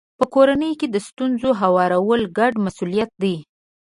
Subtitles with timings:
[0.19, 3.35] په کورنۍ کې د ستونزو هوارول ګډ مسولیت دی.